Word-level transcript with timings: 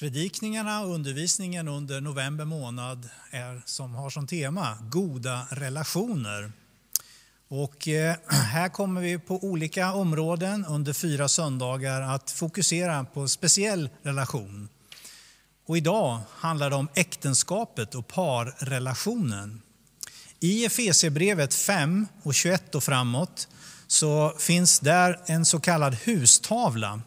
Predikningarna 0.00 0.80
och 0.80 0.94
undervisningen 0.94 1.68
under 1.68 2.00
november 2.00 2.44
månad 2.44 3.08
är, 3.30 3.62
som 3.64 3.94
har 3.94 4.10
som 4.10 4.26
tema 4.26 4.78
goda 4.90 5.46
relationer. 5.50 6.52
Och 7.48 7.88
eh, 7.88 8.16
här 8.28 8.68
kommer 8.68 9.00
vi 9.00 9.18
på 9.18 9.44
olika 9.44 9.92
områden 9.92 10.64
under 10.64 10.92
fyra 10.92 11.28
söndagar 11.28 12.00
att 12.00 12.30
fokusera 12.30 13.04
på 13.04 13.20
en 13.20 13.28
speciell 13.28 13.88
relation. 14.02 14.68
Och 15.66 15.76
idag 15.76 16.20
handlar 16.30 16.70
det 16.70 16.76
om 16.76 16.88
äktenskapet 16.94 17.94
och 17.94 18.08
parrelationen. 18.08 19.62
I 20.40 20.64
Efesierbrevet 20.64 21.54
5 21.54 22.06
och 22.22 22.34
21 22.34 22.74
och 22.74 22.84
framåt 22.84 23.48
så 23.86 24.34
finns 24.38 24.80
där 24.80 25.20
en 25.26 25.44
så 25.44 25.60
kallad 25.60 25.94
hustavla 26.04 27.00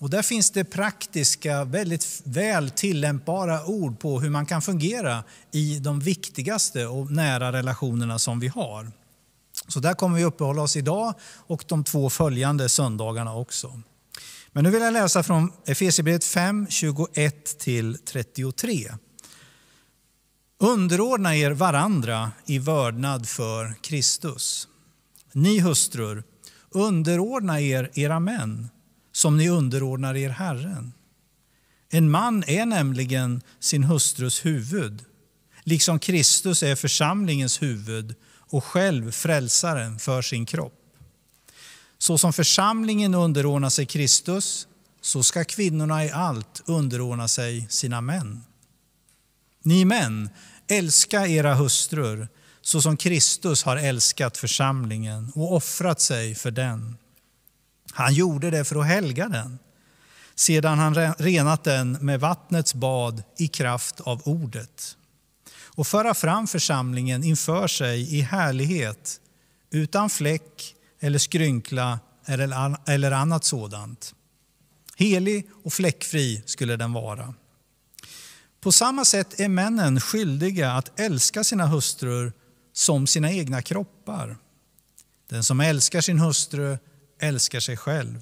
och 0.00 0.10
där 0.10 0.22
finns 0.22 0.50
det 0.50 0.64
praktiska, 0.64 1.64
väldigt 1.64 2.22
väl 2.24 2.70
tillämpbara 2.70 3.64
ord 3.64 3.98
på 3.98 4.20
hur 4.20 4.30
man 4.30 4.46
kan 4.46 4.62
fungera 4.62 5.24
i 5.52 5.78
de 5.78 6.00
viktigaste 6.00 6.86
och 6.86 7.10
nära 7.10 7.52
relationerna 7.52 8.18
som 8.18 8.40
vi 8.40 8.48
har. 8.48 8.92
Så 9.68 9.80
där 9.80 9.94
kommer 9.94 10.16
vi 10.16 10.24
uppehålla 10.24 10.62
oss 10.62 10.76
idag 10.76 11.14
och 11.36 11.64
de 11.68 11.84
två 11.84 12.10
följande 12.10 12.68
söndagarna 12.68 13.34
också. 13.34 13.80
Men 14.52 14.64
nu 14.64 14.70
vill 14.70 14.82
jag 14.82 14.92
läsa 14.92 15.22
från 15.22 15.52
Efesierbrevet 15.66 16.24
5, 16.24 16.66
21-33. 16.66 18.94
Underordna 20.58 21.36
er 21.36 21.50
varandra 21.50 22.32
i 22.46 22.58
vördnad 22.58 23.28
för 23.28 23.74
Kristus. 23.82 24.68
Ni 25.32 25.58
hustrur, 25.58 26.24
underordna 26.70 27.60
er 27.60 27.90
era 27.94 28.20
män 28.20 28.68
som 29.20 29.36
ni 29.36 29.48
underordnar 29.48 30.16
er 30.16 30.28
Herren. 30.28 30.92
En 31.90 32.10
man 32.10 32.44
är 32.46 32.66
nämligen 32.66 33.42
sin 33.60 33.84
hustrus 33.84 34.44
huvud, 34.44 35.04
liksom 35.64 35.98
Kristus 35.98 36.62
är 36.62 36.76
församlingens 36.76 37.62
huvud 37.62 38.14
och 38.32 38.64
själv 38.64 39.10
frälsaren 39.10 39.98
för 39.98 40.22
sin 40.22 40.46
kropp. 40.46 40.74
Så 41.98 42.18
som 42.18 42.32
församlingen 42.32 43.14
underordnar 43.14 43.70
sig 43.70 43.86
Kristus, 43.86 44.66
så 45.00 45.22
ska 45.22 45.44
kvinnorna 45.44 46.04
i 46.04 46.10
allt 46.10 46.62
underordna 46.66 47.28
sig 47.28 47.66
sina 47.70 48.00
män. 48.00 48.44
Ni 49.62 49.84
män, 49.84 50.30
älska 50.66 51.26
era 51.26 51.54
hustrur 51.54 52.28
så 52.60 52.82
som 52.82 52.96
Kristus 52.96 53.62
har 53.62 53.76
älskat 53.76 54.36
församlingen 54.36 55.32
och 55.34 55.54
offrat 55.54 56.00
sig 56.00 56.34
för 56.34 56.50
den. 56.50 56.96
Han 57.92 58.14
gjorde 58.14 58.50
det 58.50 58.64
för 58.64 58.76
att 58.76 58.86
helga 58.86 59.28
den, 59.28 59.58
sedan 60.34 60.78
han 60.78 60.94
renat 61.14 61.64
den 61.64 61.92
med 61.92 62.20
vattnets 62.20 62.74
bad 62.74 63.22
i 63.38 63.48
kraft 63.48 64.00
av 64.00 64.22
ordet 64.24 64.96
och 65.80 65.86
föra 65.86 66.14
fram 66.14 66.46
församlingen 66.46 67.24
inför 67.24 67.66
sig 67.66 68.16
i 68.16 68.20
härlighet 68.20 69.20
utan 69.70 70.10
fläck 70.10 70.74
eller 71.00 71.18
skrynkla 71.18 72.00
eller 72.86 73.12
annat 73.12 73.44
sådant. 73.44 74.14
Helig 74.96 75.50
och 75.64 75.72
fläckfri 75.72 76.42
skulle 76.46 76.76
den 76.76 76.92
vara. 76.92 77.34
På 78.60 78.72
samma 78.72 79.04
sätt 79.04 79.40
är 79.40 79.48
männen 79.48 80.00
skyldiga 80.00 80.72
att 80.72 81.00
älska 81.00 81.44
sina 81.44 81.66
hustrur 81.66 82.32
som 82.72 83.06
sina 83.06 83.32
egna 83.32 83.62
kroppar. 83.62 84.36
Den 85.28 85.44
som 85.44 85.60
älskar 85.60 86.00
sin 86.00 86.18
hustru 86.18 86.78
älskar 87.20 87.60
sig 87.60 87.76
själv. 87.76 88.20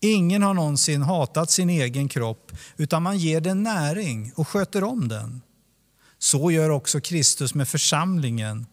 Ingen 0.00 0.42
har 0.42 0.54
någonsin 0.54 1.02
hatat 1.02 1.50
sin 1.50 1.70
egen 1.70 2.08
kropp, 2.08 2.52
utan 2.76 3.02
man 3.02 3.18
ger 3.18 3.40
den 3.40 3.62
näring 3.62 4.32
och 4.36 4.48
sköter 4.48 4.84
om 4.84 5.08
den. 5.08 5.42
Så 6.18 6.50
gör 6.50 6.70
också 6.70 7.00
Kristus 7.00 7.54
med 7.54 7.68
församlingen, 7.68 8.66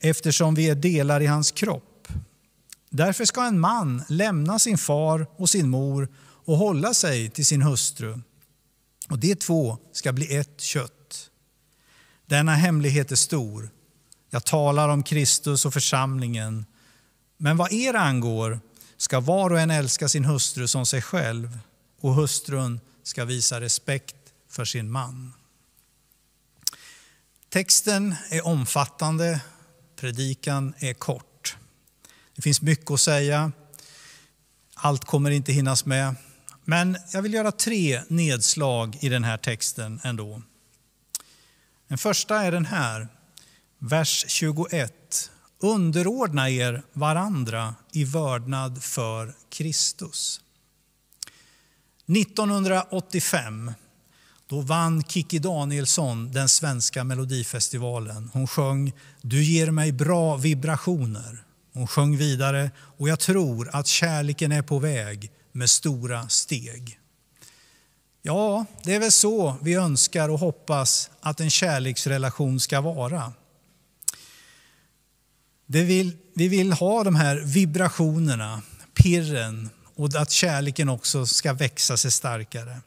eftersom 0.00 0.54
vi 0.54 0.70
är 0.70 0.74
delar 0.74 1.20
i 1.20 1.26
hans 1.26 1.50
kropp. 1.50 2.08
Därför 2.90 3.24
ska 3.24 3.44
en 3.44 3.60
man 3.60 4.02
lämna 4.08 4.58
sin 4.58 4.78
far 4.78 5.26
och 5.36 5.50
sin 5.50 5.68
mor 5.68 6.08
och 6.44 6.56
hålla 6.56 6.94
sig 6.94 7.30
till 7.30 7.46
sin 7.46 7.62
hustru. 7.62 8.20
Och 9.08 9.18
de 9.18 9.34
två 9.34 9.78
ska 9.92 10.12
bli 10.12 10.36
ett 10.36 10.60
kött. 10.60 11.30
Denna 12.26 12.54
hemlighet 12.54 13.12
är 13.12 13.16
stor. 13.16 13.70
Jag 14.30 14.44
talar 14.44 14.88
om 14.88 15.02
Kristus 15.02 15.66
och 15.66 15.72
församlingen. 15.72 16.66
Men 17.44 17.56
vad 17.56 17.72
er 17.72 17.94
angår 17.94 18.60
ska 18.96 19.20
var 19.20 19.50
och 19.50 19.60
en 19.60 19.70
älska 19.70 20.08
sin 20.08 20.24
hustru 20.24 20.68
som 20.68 20.86
sig 20.86 21.02
själv 21.02 21.58
och 22.00 22.14
hustrun 22.14 22.80
ska 23.02 23.24
visa 23.24 23.60
respekt 23.60 24.16
för 24.48 24.64
sin 24.64 24.90
man. 24.90 25.32
Texten 27.48 28.14
är 28.30 28.46
omfattande, 28.46 29.40
predikan 29.96 30.74
är 30.78 30.94
kort. 30.94 31.56
Det 32.36 32.42
finns 32.42 32.62
mycket 32.62 32.90
att 32.90 33.00
säga, 33.00 33.52
allt 34.74 35.04
kommer 35.04 35.30
inte 35.30 35.52
hinnas 35.52 35.84
med. 35.84 36.14
Men 36.64 36.96
jag 37.12 37.22
vill 37.22 37.34
göra 37.34 37.52
tre 37.52 38.02
nedslag 38.08 38.98
i 39.00 39.08
den 39.08 39.24
här 39.24 39.36
texten 39.36 40.00
ändå. 40.04 40.42
Den 41.88 41.98
första 41.98 42.42
är 42.42 42.52
den 42.52 42.66
här, 42.66 43.08
vers 43.78 44.24
21. 44.28 45.30
Underordna 45.62 46.50
er 46.50 46.82
varandra 46.92 47.74
i 47.92 48.04
vördnad 48.04 48.82
för 48.82 49.34
Kristus. 49.50 50.40
1985 52.06 53.72
då 54.46 54.60
vann 54.60 55.02
Kikki 55.02 55.38
Danielsson 55.38 56.32
den 56.32 56.48
svenska 56.48 57.04
melodifestivalen. 57.04 58.30
Hon 58.32 58.46
sjöng 58.46 58.92
Du 59.20 59.44
ger 59.44 59.70
mig 59.70 59.92
bra 59.92 60.36
vibrationer. 60.36 61.44
Hon 61.72 61.86
sjöng 61.86 62.16
vidare 62.16 62.70
och 62.98 63.08
jag 63.08 63.20
tror 63.20 63.70
att 63.72 63.86
kärleken 63.86 64.52
är 64.52 64.62
på 64.62 64.78
väg 64.78 65.30
med 65.52 65.70
stora 65.70 66.28
steg. 66.28 66.98
Ja, 68.22 68.64
det 68.84 68.94
är 68.94 69.00
väl 69.00 69.12
så 69.12 69.56
vi 69.62 69.74
önskar 69.74 70.28
och 70.28 70.38
hoppas 70.38 71.10
att 71.20 71.40
en 71.40 71.50
kärleksrelation 71.50 72.60
ska 72.60 72.80
vara. 72.80 73.32
Vill, 75.80 76.16
vi 76.34 76.48
vill 76.48 76.72
ha 76.72 77.04
de 77.04 77.14
här 77.14 77.36
vibrationerna, 77.36 78.62
pirren 78.94 79.70
och 79.94 80.14
att 80.14 80.30
kärleken 80.30 80.88
också 80.88 81.26
ska 81.26 81.52
växa 81.52 81.96
sig 81.96 82.10
starkare. 82.10 82.80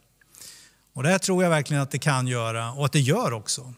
Och 0.92 1.02
det 1.02 1.08
här 1.08 1.18
tror 1.18 1.42
jag 1.42 1.50
verkligen 1.50 1.82
att 1.82 1.90
det 1.90 1.98
kan 1.98 2.26
göra 2.26 2.72
och 2.72 2.84
att 2.84 2.92
det 2.92 3.00
gör 3.00 3.32
också. 3.32 3.74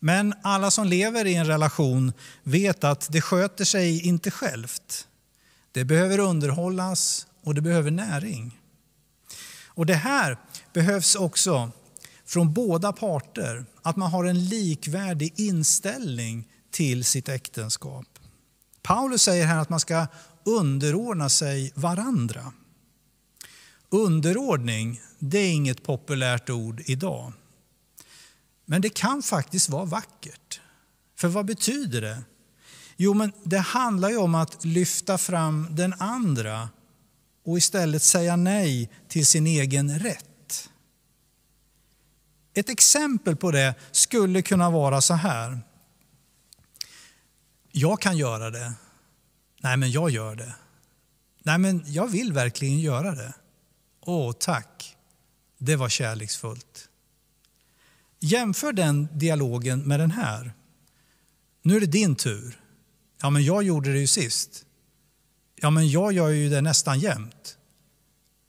Men 0.00 0.34
alla 0.42 0.70
som 0.70 0.86
lever 0.86 1.24
i 1.24 1.34
en 1.34 1.46
relation 1.46 2.12
vet 2.42 2.84
att 2.84 3.08
det 3.10 3.20
sköter 3.20 3.64
sig 3.64 4.06
inte 4.06 4.30
självt. 4.30 5.08
Det 5.72 5.84
behöver 5.84 6.18
underhållas 6.18 7.26
och 7.42 7.54
det 7.54 7.60
behöver 7.60 7.90
näring. 7.90 8.60
Och 9.66 9.86
det 9.86 9.94
här 9.94 10.38
behövs 10.72 11.14
också 11.14 11.70
från 12.26 12.52
båda 12.52 12.92
parter, 12.92 13.64
att 13.82 13.96
man 13.96 14.10
har 14.10 14.24
en 14.24 14.48
likvärdig 14.48 15.32
inställning 15.36 16.48
till 16.74 17.04
sitt 17.04 17.28
äktenskap. 17.28 18.06
Paulus 18.82 19.22
säger 19.22 19.46
här 19.46 19.58
att 19.58 19.68
man 19.68 19.80
ska 19.80 20.06
underordna 20.44 21.28
sig 21.28 21.72
varandra. 21.74 22.52
Underordning, 23.88 25.00
det 25.18 25.38
är 25.38 25.52
inget 25.52 25.82
populärt 25.82 26.50
ord 26.50 26.82
idag. 26.86 27.32
Men 28.64 28.82
det 28.82 28.88
kan 28.88 29.22
faktiskt 29.22 29.68
vara 29.68 29.84
vackert. 29.84 30.60
För 31.16 31.28
vad 31.28 31.46
betyder 31.46 32.00
det? 32.00 32.22
Jo, 32.96 33.14
men 33.14 33.32
det 33.44 33.58
handlar 33.58 34.10
ju 34.10 34.16
om 34.16 34.34
att 34.34 34.64
lyfta 34.64 35.18
fram 35.18 35.66
den 35.70 35.92
andra 35.92 36.68
och 37.44 37.58
istället 37.58 38.02
säga 38.02 38.36
nej 38.36 38.90
till 39.08 39.26
sin 39.26 39.46
egen 39.46 39.98
rätt. 39.98 40.70
Ett 42.54 42.68
exempel 42.68 43.36
på 43.36 43.50
det 43.50 43.74
skulle 43.92 44.42
kunna 44.42 44.70
vara 44.70 45.00
så 45.00 45.14
här. 45.14 45.60
Jag 47.76 48.00
kan 48.00 48.16
göra 48.16 48.50
det. 48.50 48.72
Nej, 49.60 49.76
men 49.76 49.90
jag 49.90 50.10
gör 50.10 50.36
det. 50.36 50.54
Nej, 51.42 51.58
men 51.58 51.84
jag 51.86 52.08
vill 52.08 52.32
verkligen 52.32 52.80
göra 52.80 53.14
det. 53.14 53.34
Åh, 54.00 54.32
tack. 54.32 54.96
Det 55.58 55.76
var 55.76 55.88
kärleksfullt. 55.88 56.88
Jämför 58.20 58.72
den 58.72 59.08
dialogen 59.18 59.82
med 59.82 60.00
den 60.00 60.10
här. 60.10 60.52
Nu 61.62 61.76
är 61.76 61.80
det 61.80 61.86
din 61.86 62.16
tur. 62.16 62.60
Ja, 63.22 63.30
men 63.30 63.44
jag 63.44 63.62
gjorde 63.62 63.92
det 63.92 63.98
ju 63.98 64.06
sist. 64.06 64.66
Ja, 65.56 65.70
men 65.70 65.88
jag 65.88 66.12
gör 66.12 66.28
ju 66.28 66.48
det 66.48 66.60
nästan 66.60 67.00
jämt. 67.00 67.58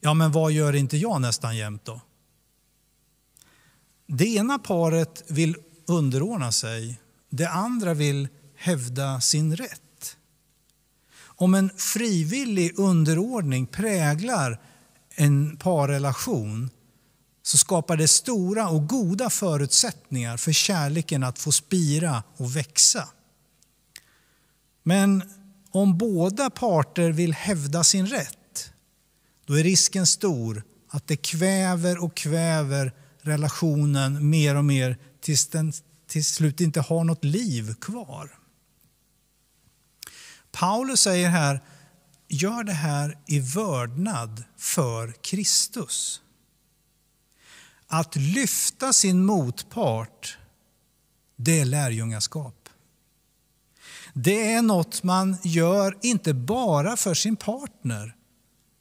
Ja, 0.01 0.13
men 0.13 0.31
vad 0.31 0.51
gör 0.51 0.75
inte 0.75 0.97
jag 0.97 1.21
nästan 1.21 1.57
jämt 1.57 1.85
då? 1.85 2.01
Det 4.07 4.25
ena 4.25 4.59
paret 4.59 5.23
vill 5.27 5.55
underordna 5.87 6.51
sig, 6.51 6.99
det 7.29 7.49
andra 7.49 7.93
vill 7.93 8.27
hävda 8.57 9.21
sin 9.21 9.55
rätt. 9.55 10.17
Om 11.37 11.53
en 11.53 11.69
frivillig 11.77 12.79
underordning 12.79 13.67
präglar 13.67 14.61
en 15.15 15.57
parrelation 15.57 16.69
så 17.43 17.57
skapar 17.57 17.97
det 17.97 18.07
stora 18.07 18.69
och 18.69 18.87
goda 18.87 19.29
förutsättningar 19.29 20.37
för 20.37 20.51
kärleken 20.51 21.23
att 21.23 21.39
få 21.39 21.51
spira 21.51 22.23
och 22.37 22.55
växa. 22.55 23.09
Men 24.83 25.23
om 25.71 25.97
båda 25.97 26.49
parter 26.49 27.11
vill 27.11 27.33
hävda 27.33 27.83
sin 27.83 28.07
rätt, 28.07 28.71
då 29.45 29.59
är 29.59 29.63
risken 29.63 30.07
stor 30.07 30.63
att 30.89 31.07
det 31.07 31.17
kväver 31.17 32.03
och 32.03 32.15
kväver 32.15 32.93
relationen 33.21 34.29
mer 34.29 34.55
och 34.55 34.65
mer 34.65 34.97
tills 35.21 35.47
den 35.47 35.73
till 36.07 36.25
slut 36.25 36.61
inte 36.61 36.81
har 36.81 37.03
något 37.03 37.23
liv 37.23 37.73
kvar. 37.73 38.44
Paulus 40.55 40.99
säger 40.99 41.29
här, 41.29 41.61
gör 42.27 42.63
det 42.63 42.73
här 42.73 43.17
i 43.25 43.39
vördnad 43.39 44.43
för 44.57 45.13
Kristus. 45.21 46.21
Att 47.87 48.15
lyfta 48.15 48.93
sin 48.93 49.25
motpart, 49.25 50.37
det 51.35 51.59
är 51.59 51.65
lärjungaskap. 51.65 52.69
Det 54.13 54.53
är 54.53 54.61
något 54.61 55.03
man 55.03 55.37
gör 55.43 55.97
inte 56.01 56.33
bara 56.33 56.97
för 56.97 57.13
sin 57.13 57.35
partner, 57.35 58.15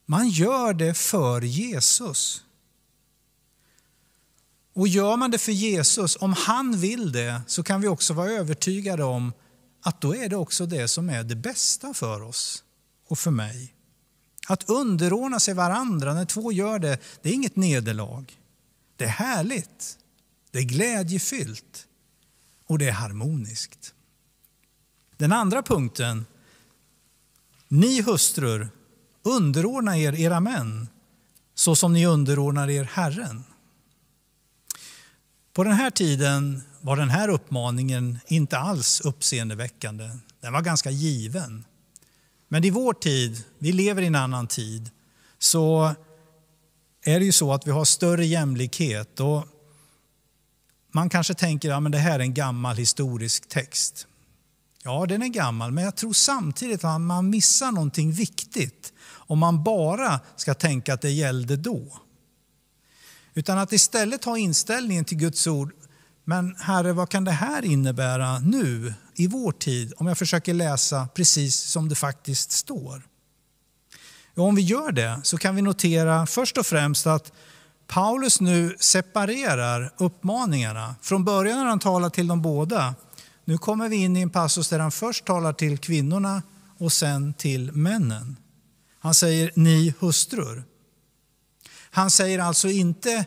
man 0.06 0.28
gör 0.28 0.72
det 0.72 0.94
för 0.94 1.40
Jesus. 1.40 2.44
Och 4.74 4.88
gör 4.88 5.16
man 5.16 5.30
det 5.30 5.38
för 5.38 5.52
Jesus, 5.52 6.16
om 6.20 6.32
han 6.32 6.76
vill 6.76 7.12
det, 7.12 7.42
så 7.46 7.62
kan 7.62 7.80
vi 7.80 7.88
också 7.88 8.14
vara 8.14 8.30
övertygade 8.30 9.04
om 9.04 9.32
att 9.86 10.00
då 10.00 10.16
är 10.16 10.28
det 10.28 10.36
också 10.36 10.66
det 10.66 10.88
som 10.88 11.10
är 11.10 11.24
det 11.24 11.36
bästa 11.36 11.94
för 11.94 12.22
oss 12.22 12.64
och 13.08 13.18
för 13.18 13.30
mig. 13.30 13.74
Att 14.46 14.70
underordna 14.70 15.40
sig 15.40 15.54
varandra 15.54 16.14
när 16.14 16.24
två 16.24 16.52
gör 16.52 16.78
det, 16.78 16.98
det 17.22 17.28
är 17.28 17.32
inget 17.32 17.56
nederlag. 17.56 18.24
Det 18.96 19.04
är 19.04 19.08
härligt, 19.08 19.98
det 20.50 20.58
är 20.58 20.62
glädjefyllt 20.62 21.86
och 22.66 22.78
det 22.78 22.88
är 22.88 22.92
harmoniskt. 22.92 23.94
Den 25.16 25.32
andra 25.32 25.62
punkten. 25.62 26.26
Ni 27.68 28.02
hustrur, 28.02 28.68
underordna 29.22 29.98
er 29.98 30.20
era 30.20 30.40
män 30.40 30.88
så 31.54 31.76
som 31.76 31.92
ni 31.92 32.06
underordnar 32.06 32.70
er 32.70 32.84
Herren. 32.84 33.44
På 35.52 35.64
den 35.64 35.72
här 35.72 35.90
tiden 35.90 36.62
var 36.84 36.96
den 36.96 37.10
här 37.10 37.28
uppmaningen 37.28 38.18
inte 38.26 38.58
alls 38.58 39.00
uppseendeväckande. 39.00 40.10
Den 40.40 40.52
var 40.52 40.62
ganska 40.62 40.90
given. 40.90 41.64
Men 42.48 42.64
i 42.64 42.70
vår 42.70 42.92
tid, 42.92 43.44
vi 43.58 43.72
lever 43.72 44.02
i 44.02 44.06
en 44.06 44.14
annan 44.14 44.46
tid, 44.46 44.90
så 45.38 45.94
är 47.04 47.18
det 47.18 47.24
ju 47.24 47.32
så 47.32 47.52
att 47.52 47.66
vi 47.66 47.70
har 47.70 47.84
större 47.84 48.26
jämlikhet. 48.26 49.20
Och 49.20 49.46
man 50.92 51.08
kanske 51.08 51.34
tänker 51.34 51.70
att 51.70 51.82
ja, 51.82 51.88
det 51.88 51.98
här 51.98 52.14
är 52.14 52.20
en 52.20 52.34
gammal 52.34 52.76
historisk 52.76 53.48
text. 53.48 54.06
Ja, 54.82 55.06
den 55.06 55.22
är 55.22 55.28
gammal, 55.28 55.72
men 55.72 55.84
jag 55.84 55.96
tror 55.96 56.12
samtidigt 56.12 56.84
att 56.84 57.00
man 57.00 57.30
missar 57.30 57.72
någonting 57.72 58.12
viktigt 58.12 58.92
om 59.06 59.38
man 59.38 59.64
bara 59.64 60.20
ska 60.36 60.54
tänka 60.54 60.94
att 60.94 61.00
det 61.00 61.10
gällde 61.10 61.56
då. 61.56 61.98
Utan 63.34 63.58
att 63.58 63.72
istället 63.72 64.24
ha 64.24 64.38
inställningen 64.38 65.04
till 65.04 65.18
Guds 65.18 65.46
ord, 65.46 65.72
men 66.24 66.56
Herre, 66.58 66.92
vad 66.92 67.08
kan 67.08 67.24
det 67.24 67.30
här 67.30 67.64
innebära 67.64 68.38
nu 68.38 68.94
i 69.14 69.26
vår 69.26 69.52
tid 69.52 69.92
om 69.96 70.06
jag 70.06 70.18
försöker 70.18 70.54
läsa 70.54 71.08
precis 71.14 71.60
som 71.60 71.88
det 71.88 71.94
faktiskt 71.94 72.52
står? 72.52 73.02
Och 74.34 74.44
om 74.44 74.54
vi 74.54 74.62
gör 74.62 74.92
det 74.92 75.20
så 75.22 75.38
kan 75.38 75.56
vi 75.56 75.62
notera 75.62 76.26
först 76.26 76.58
och 76.58 76.66
främst 76.66 77.06
att 77.06 77.32
Paulus 77.86 78.40
nu 78.40 78.76
separerar 78.80 79.94
uppmaningarna. 79.96 80.94
Från 81.02 81.24
början 81.24 81.58
när 81.58 81.64
han 81.64 81.78
talar 81.78 82.10
till 82.10 82.26
de 82.26 82.42
båda, 82.42 82.94
nu 83.44 83.58
kommer 83.58 83.88
vi 83.88 83.96
in 83.96 84.16
i 84.16 84.20
en 84.20 84.30
passus 84.30 84.68
där 84.68 84.78
han 84.78 84.92
först 84.92 85.24
talar 85.24 85.52
till 85.52 85.78
kvinnorna 85.78 86.42
och 86.78 86.92
sen 86.92 87.34
till 87.34 87.72
männen. 87.72 88.36
Han 89.00 89.14
säger 89.14 89.52
ni 89.54 89.94
hustrur. 89.98 90.64
Han 91.90 92.10
säger 92.10 92.38
alltså 92.38 92.68
inte 92.68 93.24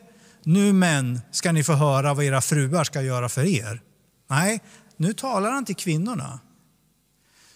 nu 0.48 0.74
män 0.74 1.22
ska 1.32 1.52
ni 1.52 1.64
få 1.64 1.74
höra 1.74 2.14
vad 2.14 2.26
era 2.26 2.42
fruar 2.42 2.84
ska 2.84 3.02
göra 3.02 3.30
för 3.30 3.44
er. 3.44 3.82
Nej, 4.28 4.64
nu 4.98 5.14
talar 5.14 5.52
han 5.52 5.66
till 5.66 5.76
kvinnorna. 5.76 6.40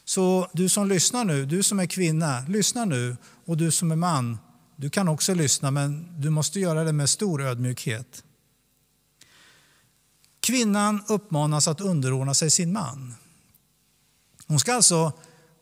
Så 0.05 0.49
du 0.53 0.69
som 0.69 0.87
lyssnar 0.87 1.25
nu, 1.25 1.45
du 1.45 1.63
som 1.63 1.79
är 1.79 1.85
kvinna, 1.85 2.45
lyssna 2.47 2.85
nu. 2.85 3.17
Och 3.45 3.57
du 3.57 3.71
som 3.71 3.91
är 3.91 3.95
man, 3.95 4.37
du 4.75 4.89
kan 4.89 5.07
också 5.07 5.33
lyssna 5.33 5.71
men 5.71 6.21
du 6.21 6.29
måste 6.29 6.59
göra 6.59 6.83
det 6.83 6.93
med 6.93 7.09
stor 7.09 7.41
ödmjukhet. 7.41 8.23
Kvinnan 10.39 11.03
uppmanas 11.07 11.67
att 11.67 11.81
underordna 11.81 12.33
sig 12.33 12.51
sin 12.51 12.73
man. 12.73 13.15
Hon 14.47 14.59
ska 14.59 14.73
alltså 14.73 15.11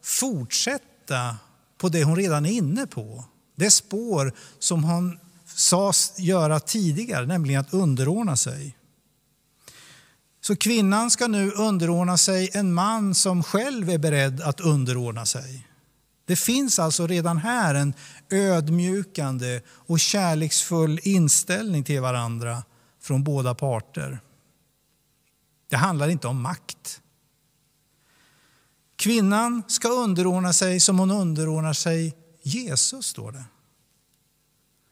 fortsätta 0.03 1.37
på 1.77 1.89
det 1.89 2.03
hon 2.03 2.15
redan 2.15 2.45
är 2.45 2.51
inne 2.51 2.87
på. 2.87 3.25
Det 3.55 3.71
spår 3.71 4.33
som 4.59 4.83
hon 4.83 5.19
sades 5.59 6.19
göra 6.19 6.59
tidigare, 6.59 7.25
nämligen 7.25 7.61
att 7.61 7.73
underordna 7.73 8.35
sig. 8.35 8.77
Så 10.41 10.55
kvinnan 10.55 11.11
ska 11.11 11.27
nu 11.27 11.51
underordna 11.51 12.17
sig 12.17 12.49
en 12.53 12.73
man 12.73 13.15
som 13.15 13.43
själv 13.43 13.89
är 13.89 13.97
beredd 13.97 14.41
att 14.41 14.59
underordna 14.59 15.25
sig. 15.25 15.67
Det 16.25 16.35
finns 16.35 16.79
alltså 16.79 17.07
redan 17.07 17.37
här 17.37 17.75
en 17.75 17.93
ödmjukande 18.29 19.61
och 19.69 19.99
kärleksfull 19.99 20.99
inställning 21.03 21.83
till 21.83 22.01
varandra 22.01 22.63
från 23.01 23.23
båda 23.23 23.55
parter. 23.55 24.19
Det 25.69 25.77
handlar 25.77 26.07
inte 26.07 26.27
om 26.27 26.41
makt. 26.41 27.01
Kvinnan 28.95 29.63
ska 29.67 29.89
underordna 29.89 30.53
sig 30.53 30.79
som 30.79 30.99
hon 30.99 31.11
underordnar 31.11 31.73
sig 31.73 32.15
Jesus, 32.43 33.05
står 33.05 33.31
det. 33.31 33.43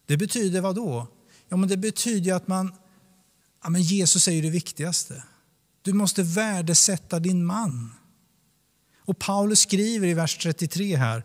Det 0.07 0.18
betyder 0.18 0.62
vad 0.62 0.75
då? 0.75 1.07
Ja, 1.50 1.57
men 1.57 1.69
det 1.69 1.77
betyder 1.77 2.33
att 2.33 2.48
man, 2.48 2.74
ja, 3.63 3.69
men 3.69 3.81
Jesus 3.81 4.27
är 4.27 4.31
ju 4.31 4.42
det 4.42 4.50
viktigaste. 4.50 5.24
Du 5.81 5.94
måste 5.94 6.24
värdesätta 6.24 7.19
din 7.19 7.45
man. 7.45 7.94
Och 8.98 9.19
Paulus 9.19 9.59
skriver 9.59 10.07
i 10.07 10.13
vers 10.13 10.38
33 10.38 10.95
här, 10.95 11.24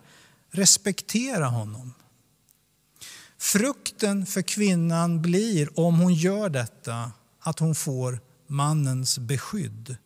respektera 0.50 1.46
honom. 1.46 1.94
Frukten 3.38 4.26
för 4.26 4.42
kvinnan 4.42 5.22
blir, 5.22 5.80
om 5.80 5.98
hon 5.98 6.14
gör 6.14 6.48
detta, 6.48 7.12
att 7.40 7.58
hon 7.58 7.74
får 7.74 8.20
mannens 8.46 9.18
beskydd. 9.18 9.96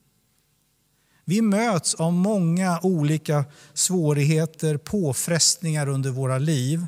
Vi 1.25 1.43
möts 1.43 1.95
av 1.95 2.13
många 2.13 2.81
olika 2.83 3.45
svårigheter, 3.75 4.77
påfrestningar 4.77 5.89
under 5.89 6.11
våra 6.11 6.39
liv. 6.39 6.87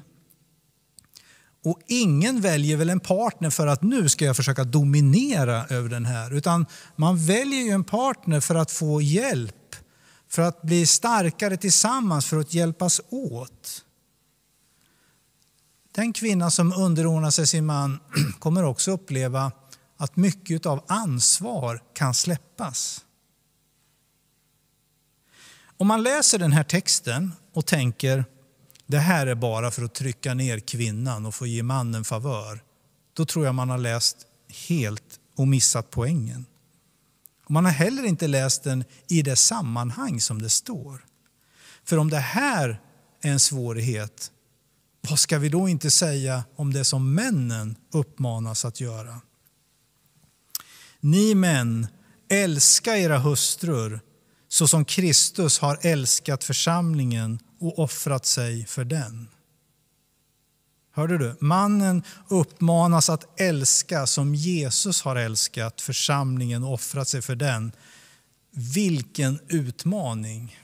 Och 1.64 1.80
ingen 1.86 2.40
väljer 2.40 2.76
väl 2.76 2.90
en 2.90 3.00
partner 3.00 3.50
för 3.50 3.66
att 3.66 3.82
nu 3.82 4.08
ska 4.08 4.24
jag 4.24 4.36
försöka 4.36 4.64
dominera 4.64 5.66
över 5.66 5.88
den 5.88 6.04
här. 6.04 6.34
Utan 6.34 6.66
man 6.96 7.26
väljer 7.26 7.60
ju 7.60 7.70
en 7.70 7.84
partner 7.84 8.40
för 8.40 8.54
att 8.54 8.70
få 8.70 9.02
hjälp, 9.02 9.76
för 10.28 10.42
att 10.42 10.62
bli 10.62 10.86
starkare 10.86 11.56
tillsammans, 11.56 12.26
för 12.26 12.36
att 12.36 12.54
hjälpas 12.54 13.00
åt. 13.08 13.84
Den 15.94 16.12
kvinna 16.12 16.50
som 16.50 16.72
underordnar 16.72 17.30
sig 17.30 17.46
sin 17.46 17.66
man 17.66 17.98
kommer 18.38 18.64
också 18.64 18.90
uppleva 18.90 19.52
att 19.96 20.16
mycket 20.16 20.66
av 20.66 20.84
ansvar 20.88 21.82
kan 21.94 22.14
släppas. 22.14 23.04
Om 25.76 25.86
man 25.86 26.02
läser 26.02 26.38
den 26.38 26.52
här 26.52 26.64
texten 26.64 27.32
och 27.52 27.66
tänker 27.66 28.24
det 28.88 28.98
här 28.98 29.26
är 29.26 29.34
bara 29.34 29.70
för 29.70 29.82
att 29.82 29.94
trycka 29.94 30.34
ner 30.34 30.58
kvinnan 30.58 31.26
och 31.26 31.34
få 31.34 31.46
ge 31.46 31.62
mannen 31.62 32.04
favör, 32.04 32.62
då 33.14 33.24
tror 33.24 33.46
jag 33.46 33.54
man 33.54 33.70
har 33.70 33.78
läst 33.78 34.16
helt 34.68 35.20
och 35.36 35.48
missat 35.48 35.90
poängen. 35.90 36.46
Man 37.48 37.64
har 37.64 37.72
heller 37.72 38.02
inte 38.02 38.26
läst 38.26 38.64
den 38.64 38.84
i 39.08 39.22
det 39.22 39.36
sammanhang 39.36 40.20
som 40.20 40.42
det 40.42 40.50
står. 40.50 41.04
För 41.84 41.96
om 41.96 42.10
det 42.10 42.18
här 42.18 42.80
är 43.22 43.30
en 43.30 43.40
svårighet, 43.40 44.32
vad 45.08 45.18
ska 45.18 45.38
vi 45.38 45.48
då 45.48 45.68
inte 45.68 45.90
säga 45.90 46.44
om 46.56 46.72
det 46.72 46.84
som 46.84 47.14
männen 47.14 47.76
uppmanas 47.92 48.64
att 48.64 48.80
göra? 48.80 49.20
Ni 51.00 51.34
män, 51.34 51.86
älska 52.28 52.98
era 52.98 53.18
hustrur 53.18 54.00
så 54.48 54.68
som 54.68 54.84
Kristus 54.84 55.58
har 55.58 55.78
älskat 55.82 56.44
församlingen 56.44 57.38
och 57.60 57.78
offrat 57.78 58.26
sig 58.26 58.66
för 58.66 58.84
den. 58.84 59.28
Hörde 60.92 61.18
du? 61.18 61.36
Mannen 61.40 62.02
uppmanas 62.28 63.10
att 63.10 63.40
älska 63.40 64.06
som 64.06 64.34
Jesus 64.34 65.02
har 65.02 65.16
älskat 65.16 65.80
församlingen 65.80 66.64
och 66.64 66.72
offrat 66.72 67.08
sig 67.08 67.22
för 67.22 67.36
den. 67.36 67.72
Vilken 68.50 69.40
utmaning! 69.48 70.58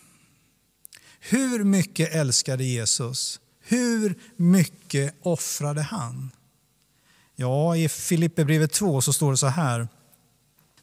Hur 1.20 1.64
mycket 1.64 2.14
älskade 2.14 2.64
Jesus? 2.64 3.40
Hur 3.60 4.18
mycket 4.36 5.14
offrade 5.22 5.82
han? 5.82 6.30
Ja, 7.36 7.76
i 7.76 7.88
Filipperbrevet 7.88 8.72
2 8.72 9.00
så 9.00 9.12
står 9.12 9.30
det 9.30 9.36
så 9.36 9.46
här. 9.46 9.88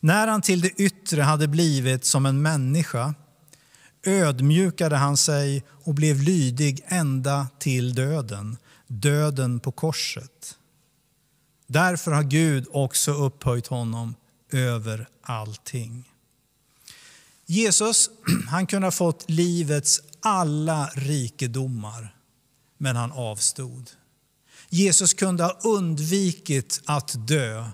När 0.04 0.28
han 0.28 0.42
till 0.42 0.62
det 0.62 0.70
yttre 0.82 1.22
hade 1.22 1.48
blivit 1.48 2.06
som 2.06 2.26
en 2.26 2.42
människa 2.42 3.14
ödmjukade 4.04 4.96
han 4.96 5.18
sig 5.18 5.64
och 5.70 5.94
blev 5.94 6.22
lydig 6.22 6.84
ända 6.86 7.48
till 7.60 7.94
döden, 7.94 8.58
döden 8.88 9.60
på 9.60 9.72
korset. 9.72 10.58
Därför 11.68 12.12
har 12.12 12.24
Gud 12.24 12.68
också 12.72 13.12
upphöjt 13.12 13.68
honom 13.68 14.16
över 14.52 15.08
allting. 15.22 16.10
Jesus 17.46 18.10
han 18.48 18.68
kunde 18.68 18.88
ha 18.88 18.92
fått 18.92 19.30
livets 19.30 20.02
alla 20.20 20.88
rikedomar, 20.96 22.16
men 22.78 22.96
han 22.96 23.12
avstod. 23.12 23.92
Jesus 24.70 25.14
kunde 25.14 25.44
ha 25.44 25.60
undvikit 25.64 26.82
att 26.86 27.28
dö. 27.28 27.70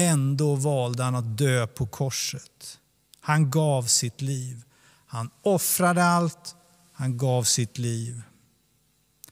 Ändå 0.00 0.54
valde 0.54 1.02
han 1.02 1.14
att 1.14 1.38
dö 1.38 1.66
på 1.66 1.86
korset. 1.86 2.78
Han 3.20 3.50
gav 3.50 3.82
sitt 3.82 4.20
liv. 4.20 4.62
Han 5.06 5.30
offrade 5.42 6.04
allt. 6.04 6.54
Han 6.92 7.18
gav 7.18 7.42
sitt 7.42 7.78
liv. 7.78 8.22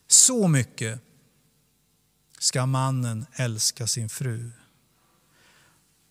Så 0.07 0.49
mycket 0.49 1.01
ska 2.39 2.67
mannen 2.67 3.27
älska 3.33 3.87
sin 3.87 4.09
fru. 4.09 4.51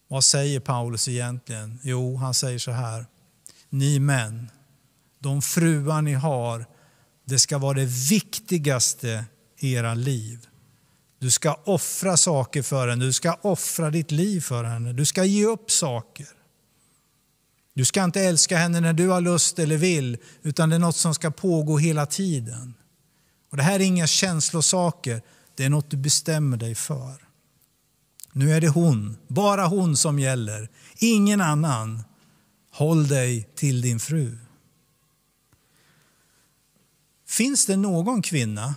Vad 0.08 0.24
säger 0.24 0.60
Paulus 0.60 1.08
egentligen? 1.08 1.80
Jo, 1.84 2.18
han 2.18 2.34
säger 2.34 2.60
så 2.60 2.72
här. 2.72 3.06
Ni 3.70 4.00
män, 4.00 4.52
de 5.20 5.42
fruar 5.42 6.02
ni 6.02 6.14
har, 6.14 6.66
det 7.26 7.40
ska 7.40 7.58
vara 7.58 7.74
det 7.74 8.10
viktigaste 8.10 9.26
i 9.58 9.74
era 9.74 9.94
liv. 9.94 10.48
Du 11.20 11.32
ska 11.32 11.54
offra 11.64 12.18
saker 12.18 12.62
för 12.62 12.88
henne, 12.88 13.06
du 13.06 13.14
ska 13.14 13.34
offra 13.42 13.90
ditt 13.90 14.12
liv 14.12 14.42
för 14.42 14.64
henne, 14.64 14.94
du 14.94 15.06
ska 15.06 15.24
ge 15.24 15.46
upp 15.46 15.72
saker. 15.72 16.28
Du 17.74 17.86
ska 17.86 18.04
inte 18.04 18.22
älska 18.22 18.58
henne 18.58 18.80
när 18.80 18.94
du 18.94 19.10
har 19.10 19.22
lust 19.22 19.60
eller 19.60 19.78
vill, 19.78 20.18
utan 20.42 20.70
det 20.70 20.76
är 20.76 20.80
något 20.80 20.96
som 20.96 21.14
ska 21.14 21.32
pågå 21.32 21.78
hela 21.78 22.06
tiden. 22.06 22.74
Och 23.52 23.58
Det 23.58 23.64
här 23.64 23.80
är 23.80 23.84
inga 23.84 24.08
känslosaker, 24.08 25.22
det 25.56 25.66
är 25.66 25.70
något 25.70 25.90
du 25.90 25.98
bestämmer 25.98 26.58
dig 26.58 26.76
för. 26.76 27.28
Nu 28.32 28.52
är 28.52 28.62
det 28.62 28.70
hon, 28.70 29.18
bara 29.28 29.68
hon 29.68 29.98
som 29.98 30.20
gäller, 30.20 30.70
ingen 30.98 31.42
annan. 31.42 32.04
Håll 32.72 33.08
dig 33.08 33.50
till 33.56 33.82
din 33.82 34.00
fru. 34.00 34.38
Finns 37.28 37.66
det 37.66 37.78
någon 37.78 38.22
kvinna 38.22 38.76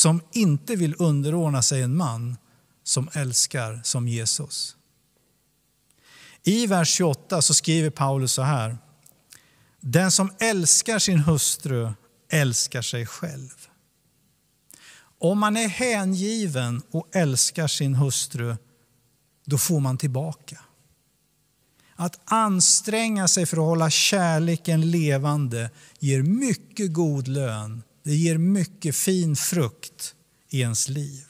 som 0.00 0.22
inte 0.32 0.76
vill 0.76 0.94
underordna 0.98 1.62
sig 1.62 1.82
en 1.82 1.96
man 1.96 2.36
som 2.84 3.08
älskar 3.12 3.80
som 3.84 4.08
Jesus? 4.08 4.76
I 6.42 6.66
vers 6.66 6.88
28 6.88 7.42
så 7.42 7.54
skriver 7.54 7.90
Paulus 7.90 8.32
så 8.32 8.42
här. 8.42 8.78
Den 9.80 10.10
som 10.10 10.32
älskar 10.38 10.98
sin 10.98 11.18
hustru 11.18 11.92
älskar 12.28 12.82
sig 12.82 13.06
själv. 13.06 13.68
Om 15.18 15.38
man 15.38 15.56
är 15.56 15.68
hängiven 15.68 16.82
och 16.90 17.16
älskar 17.16 17.66
sin 17.66 17.94
hustru, 17.94 18.56
då 19.44 19.58
får 19.58 19.80
man 19.80 19.98
tillbaka. 19.98 20.60
Att 21.96 22.20
anstränga 22.24 23.28
sig 23.28 23.46
för 23.46 23.56
att 23.56 23.64
hålla 23.64 23.90
kärleken 23.90 24.90
levande 24.90 25.70
ger 25.98 26.22
mycket 26.22 26.92
god 26.92 27.28
lön. 27.28 27.82
Det 28.10 28.16
ger 28.16 28.38
mycket 28.38 28.96
fin 28.96 29.36
frukt 29.36 30.14
i 30.48 30.60
ens 30.60 30.88
liv. 30.88 31.24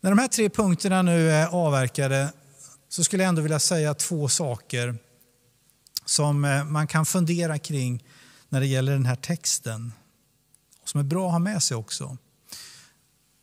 När 0.00 0.10
de 0.10 0.18
här 0.18 0.28
tre 0.28 0.48
punkterna 0.50 1.02
nu 1.02 1.30
är 1.30 1.46
avverkade 1.46 2.32
så 2.88 3.04
skulle 3.04 3.22
jag 3.22 3.28
ändå 3.28 3.42
vilja 3.42 3.60
säga 3.60 3.94
två 3.94 4.28
saker 4.28 4.98
som 6.04 6.44
eh, 6.44 6.64
man 6.64 6.86
kan 6.86 7.06
fundera 7.06 7.58
kring 7.58 8.04
när 8.48 8.60
det 8.60 8.66
gäller 8.66 8.92
den 8.92 9.06
här 9.06 9.16
texten. 9.16 9.92
Som 10.84 11.00
är 11.00 11.04
bra 11.04 11.26
att 11.26 11.32
ha 11.32 11.38
med 11.38 11.62
sig 11.62 11.76
också. 11.76 12.16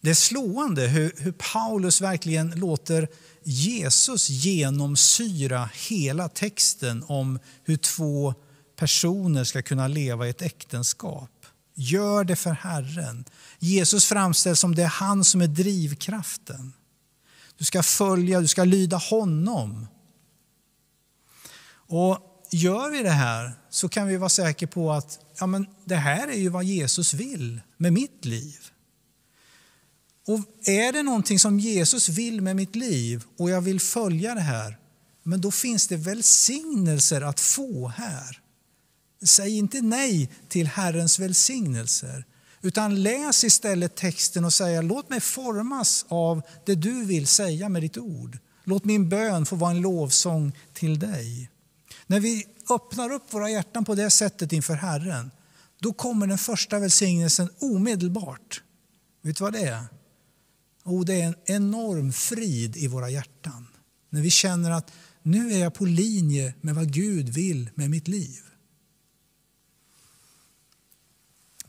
Det 0.01 0.09
är 0.09 0.13
slående 0.13 0.87
hur, 0.87 1.13
hur 1.17 1.31
Paulus 1.31 2.01
verkligen 2.01 2.49
låter 2.49 3.07
Jesus 3.43 4.29
genomsyra 4.29 5.69
hela 5.73 6.29
texten 6.29 7.03
om 7.07 7.39
hur 7.63 7.77
två 7.77 8.33
personer 8.77 9.43
ska 9.43 9.61
kunna 9.61 9.87
leva 9.87 10.27
i 10.27 10.29
ett 10.29 10.41
äktenskap. 10.41 11.45
Gör 11.75 12.23
det 12.23 12.35
för 12.35 12.51
Herren. 12.51 13.25
Jesus 13.59 14.05
framställs 14.05 14.59
som 14.59 14.75
det 14.75 14.83
är 14.83 14.87
han 14.87 15.23
som 15.23 15.41
är 15.41 15.47
drivkraften. 15.47 16.73
Du 17.57 17.65
ska 17.65 17.83
följa, 17.83 18.41
du 18.41 18.47
ska 18.47 18.63
lyda 18.63 18.97
honom. 18.97 19.87
Och 21.89 22.27
Gör 22.51 22.89
vi 22.89 23.03
det 23.03 23.09
här 23.09 23.51
så 23.69 23.89
kan 23.89 24.07
vi 24.07 24.17
vara 24.17 24.29
säkra 24.29 24.67
på 24.67 24.91
att 24.91 25.19
ja, 25.39 25.47
men 25.47 25.67
det 25.85 25.95
här 25.95 26.27
är 26.27 26.37
ju 26.37 26.49
vad 26.49 26.63
Jesus 26.63 27.13
vill 27.13 27.61
med 27.77 27.93
mitt 27.93 28.25
liv. 28.25 28.57
Och 30.27 30.39
är 30.67 30.93
det 30.93 31.03
någonting 31.03 31.39
som 31.39 31.59
Jesus 31.59 32.09
vill 32.09 32.41
med 32.41 32.55
mitt 32.55 32.75
liv 32.75 33.23
och 33.37 33.49
jag 33.49 33.61
vill 33.61 33.79
följa 33.79 34.35
det 34.35 34.41
här, 34.41 34.77
men 35.23 35.41
då 35.41 35.51
finns 35.51 35.87
det 35.87 35.95
välsignelser 35.95 37.21
att 37.21 37.39
få 37.39 37.87
här. 37.87 38.41
Säg 39.21 39.57
inte 39.57 39.81
nej 39.81 40.29
till 40.47 40.67
Herrens 40.67 41.19
välsignelser, 41.19 42.25
utan 42.61 43.03
läs 43.03 43.43
istället 43.43 43.95
texten 43.95 44.45
och 44.45 44.53
säg 44.53 44.83
låt 44.83 45.09
mig 45.09 45.19
formas 45.19 46.05
av 46.07 46.41
det 46.65 46.75
du 46.75 47.05
vill 47.05 47.27
säga 47.27 47.69
med 47.69 47.81
ditt 47.81 47.97
ord. 47.97 48.37
Låt 48.63 48.85
min 48.85 49.09
bön 49.09 49.45
få 49.45 49.55
vara 49.55 49.71
en 49.71 49.81
lovsång 49.81 50.51
till 50.73 50.99
dig. 50.99 51.49
När 52.07 52.19
vi 52.19 52.45
öppnar 52.69 53.11
upp 53.11 53.33
våra 53.33 53.49
hjärtan 53.49 53.85
på 53.85 53.95
det 53.95 54.09
sättet 54.09 54.53
inför 54.53 54.73
Herren, 54.73 55.31
då 55.79 55.93
kommer 55.93 56.27
den 56.27 56.37
första 56.37 56.79
välsignelsen 56.79 57.49
omedelbart. 57.59 58.61
Vet 59.21 59.37
du 59.37 59.43
vad 59.43 59.53
det 59.53 59.67
är? 59.67 59.85
Oh, 60.83 61.05
det 61.05 61.21
är 61.21 61.27
en 61.27 61.35
enorm 61.45 62.13
frid 62.13 62.77
i 62.77 62.87
våra 62.87 63.09
hjärtan. 63.09 63.67
När 64.09 64.21
vi 64.21 64.29
känner 64.29 64.71
att 64.71 64.91
nu 65.23 65.53
är 65.53 65.57
jag 65.57 65.73
på 65.73 65.85
linje 65.85 66.53
med 66.61 66.75
vad 66.75 66.93
Gud 66.93 67.29
vill 67.29 67.69
med 67.75 67.89
mitt 67.89 68.07
liv. 68.07 68.39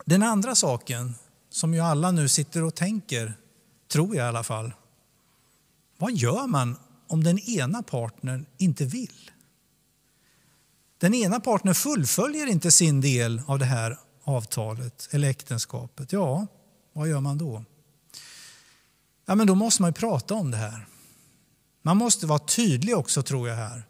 Den 0.09 0.23
andra 0.23 0.55
saken 0.55 1.15
som 1.51 1.75
ju 1.75 1.81
alla 1.81 2.11
nu 2.11 2.29
sitter 2.29 2.63
och 2.63 2.75
tänker, 2.75 3.35
tror 3.89 4.17
jag 4.17 4.25
i 4.25 4.29
alla 4.29 4.45
fall. 4.45 4.73
Vad 5.99 6.13
gör 6.13 6.47
man 6.47 6.77
om 7.07 7.25
den 7.25 7.39
ena 7.39 7.83
partnern 7.83 8.47
inte 8.59 8.85
vill? 8.85 9.31
Den 10.99 11.15
ena 11.15 11.41
partnern 11.41 11.75
fullföljer 11.75 12.47
inte 12.47 12.71
sin 12.71 13.01
del 13.01 13.43
av 13.47 13.59
det 13.59 13.65
här 13.65 13.99
avtalet 14.25 15.09
eller 15.11 15.29
äktenskapet. 15.29 16.13
Ja, 16.13 16.47
vad 16.93 17.09
gör 17.09 17.21
man 17.21 17.39
då? 17.39 17.65
Ja, 19.27 19.35
men 19.35 19.47
då 19.47 19.55
måste 19.55 19.83
man 19.83 19.93
prata 19.93 20.35
om 20.35 20.51
det 20.51 20.57
här. 20.57 20.87
Man 21.83 21.97
måste 21.97 22.27
vara 22.27 22.39
tydlig 22.39 22.97
också 22.97 23.23
tror 23.23 23.49
jag 23.49 23.57
här. 23.57 23.83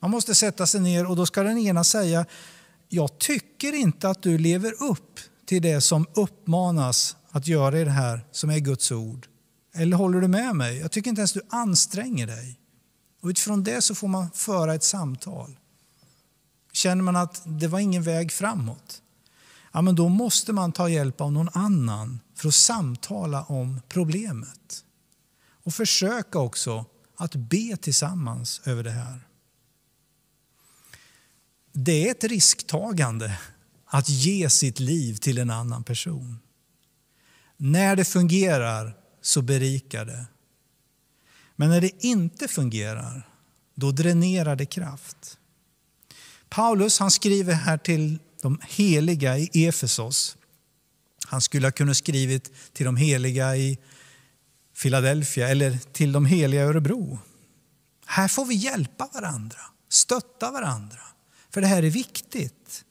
Man 0.00 0.10
måste 0.10 0.34
sätta 0.34 0.66
sig 0.66 0.80
ner 0.80 1.06
och 1.06 1.16
då 1.16 1.26
ska 1.26 1.42
den 1.42 1.58
ena 1.58 1.84
säga 1.84 2.26
jag 2.88 3.18
tycker 3.18 3.72
inte 3.72 4.08
att 4.08 4.22
du 4.22 4.38
lever 4.38 4.82
upp 4.82 5.20
till 5.48 5.62
det 5.62 5.80
som 5.80 6.06
uppmanas 6.14 7.16
att 7.30 7.46
göra 7.46 7.80
i 7.80 7.84
det 7.84 7.90
här 7.90 8.26
som 8.30 8.50
är 8.50 8.58
Guds 8.58 8.92
ord. 8.92 9.26
Eller 9.74 9.96
håller 9.96 10.20
du 10.20 10.28
med 10.28 10.56
mig? 10.56 10.78
Jag 10.78 10.92
tycker 10.92 11.10
inte 11.10 11.20
ens 11.20 11.32
du 11.32 11.40
anstränger 11.48 12.26
dig. 12.26 12.60
Och 13.20 13.28
utifrån 13.28 13.64
det 13.64 13.82
så 13.82 13.94
får 13.94 14.08
man 14.08 14.30
föra 14.30 14.74
ett 14.74 14.84
samtal. 14.84 15.58
Känner 16.72 17.02
man 17.02 17.16
att 17.16 17.42
det 17.44 17.68
var 17.68 17.78
ingen 17.78 18.02
väg 18.02 18.32
framåt, 18.32 19.02
ja, 19.72 19.82
men 19.82 19.94
då 19.94 20.08
måste 20.08 20.52
man 20.52 20.72
ta 20.72 20.88
hjälp 20.88 21.20
av 21.20 21.32
någon 21.32 21.48
annan 21.52 22.20
för 22.34 22.48
att 22.48 22.54
samtala 22.54 23.42
om 23.42 23.80
problemet. 23.88 24.84
Och 25.64 25.74
försöka 25.74 26.38
också 26.38 26.84
att 27.16 27.34
be 27.34 27.76
tillsammans 27.76 28.60
över 28.64 28.84
det 28.84 28.90
här. 28.90 29.20
Det 31.72 32.08
är 32.08 32.10
ett 32.10 32.24
risktagande 32.24 33.38
att 33.88 34.08
ge 34.08 34.50
sitt 34.50 34.80
liv 34.80 35.14
till 35.14 35.38
en 35.38 35.50
annan 35.50 35.84
person. 35.84 36.38
När 37.56 37.96
det 37.96 38.04
fungerar 38.04 38.96
så 39.22 39.42
berikar 39.42 40.04
det. 40.04 40.26
Men 41.56 41.68
när 41.70 41.80
det 41.80 42.04
inte 42.04 42.48
fungerar, 42.48 43.28
då 43.74 43.90
dränerar 43.90 44.56
det 44.56 44.66
kraft. 44.66 45.38
Paulus 46.48 46.98
han 46.98 47.10
skriver 47.10 47.52
här 47.52 47.78
till 47.78 48.18
de 48.42 48.60
heliga 48.68 49.38
i 49.38 49.66
Efesos. 49.66 50.36
Han 51.26 51.40
skulle 51.40 51.66
ha 51.66 51.72
kunnat 51.72 51.96
skrivit 51.96 52.52
till 52.72 52.86
de 52.86 52.96
heliga 52.96 53.56
i 53.56 53.78
Philadelphia 54.82 55.48
eller 55.48 55.78
till 55.92 56.12
de 56.12 56.26
heliga 56.26 56.60
i 56.60 56.64
Örebro. 56.64 57.18
Här 58.06 58.28
får 58.28 58.44
vi 58.44 58.54
hjälpa 58.54 59.08
varandra, 59.14 59.60
stötta 59.88 60.50
varandra. 60.50 61.00
För 61.50 61.60
det 61.60 61.66
här 61.66 61.82
är 61.82 61.90
viktigt. 61.90 62.84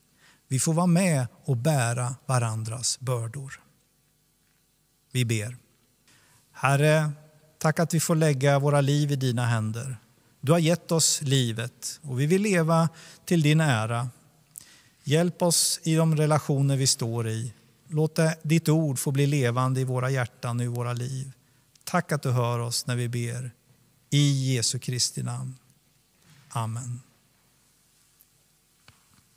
Vi 0.48 0.60
får 0.60 0.74
vara 0.74 0.88
med 0.88 1.28
och 1.46 1.58
bära 1.58 2.16
varandras 2.26 3.00
bördor. 3.00 3.62
Vi 5.12 5.26
ber. 5.26 5.58
Herre, 6.52 7.12
tack 7.58 7.80
att 7.80 7.94
vi 7.94 8.00
får 8.00 8.16
lägga 8.16 8.60
våra 8.60 8.82
liv 8.82 9.12
i 9.12 9.16
dina 9.16 9.46
händer. 9.46 9.98
Du 10.42 10.52
har 10.52 10.60
gett 10.60 10.92
oss 10.92 11.22
livet 11.22 12.00
och 12.04 12.20
vi 12.20 12.26
vill 12.26 12.42
leva 12.42 12.90
till 13.26 13.42
din 13.42 13.62
ära. 13.62 14.10
Hjälp 15.04 15.42
oss 15.42 15.80
i 15.84 15.96
de 15.96 16.16
relationer 16.16 16.78
vi 16.78 16.88
står 16.88 17.28
i. 17.28 17.54
Låt 17.88 18.20
ditt 18.44 18.70
ord 18.70 19.00
få 19.00 19.12
bli 19.12 19.28
levande 19.28 19.82
i 19.82 19.84
våra 19.84 20.10
hjärtan 20.10 20.60
och 20.60 20.66
i 20.66 20.68
våra 20.68 20.94
liv. 20.94 21.32
Tack 21.84 22.12
att 22.12 22.22
du 22.22 22.32
hör 22.32 22.60
oss 22.60 22.88
när 22.88 22.96
vi 22.96 23.08
ber. 23.10 23.52
I 24.10 24.56
Jesu 24.56 24.80
Kristi 24.80 25.24
namn. 25.24 25.56
Amen. 26.50 27.02